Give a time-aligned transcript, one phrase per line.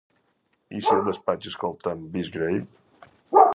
[0.77, 3.09] I si al despatx escoltem "Beastgrave"?